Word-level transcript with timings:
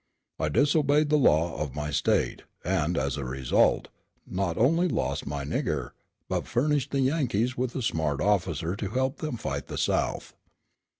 I 0.39 0.49
disobeyed 0.49 1.09
the 1.09 1.15
law 1.15 1.59
of 1.61 1.75
my 1.75 1.91
state 1.91 2.41
and, 2.65 2.97
as 2.97 3.17
a 3.17 3.23
result, 3.23 3.89
not 4.25 4.57
only 4.57 4.87
lost 4.87 5.27
my 5.27 5.43
nigger, 5.45 5.91
but 6.27 6.47
furnished 6.47 6.89
the 6.89 7.01
Yankees 7.01 7.55
with 7.55 7.75
a 7.75 7.83
smart 7.83 8.19
officer 8.19 8.75
to 8.77 8.89
help 8.89 9.17
them 9.19 9.37
fight 9.37 9.67
the 9.67 9.77
South. 9.77 10.33